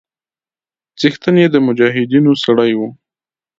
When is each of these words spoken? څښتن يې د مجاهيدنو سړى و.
څښتن 0.99 1.35
يې 1.41 1.47
د 1.51 1.55
مجاهيدنو 1.67 2.31
سړى 2.43 2.71
و. 2.77 2.79